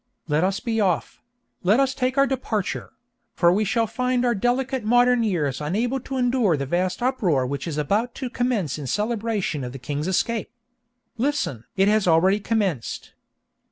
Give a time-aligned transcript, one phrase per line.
[0.27, 5.61] Let us be off—let us take our departure!—for we shall find our delicate modern ears
[5.61, 9.77] unable to endure the vast uproar which is about to commence in celebration of the
[9.77, 10.49] king's escape!
[11.17, 11.65] Listen!
[11.77, 13.13] it has already commenced.